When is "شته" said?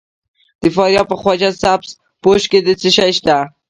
3.17-3.35